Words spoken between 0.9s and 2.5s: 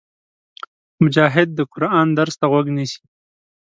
مجاهد د قرآن درس ته